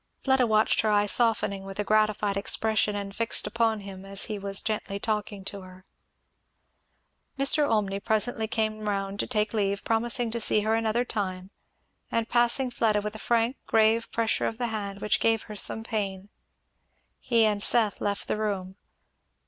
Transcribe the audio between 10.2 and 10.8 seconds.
to see her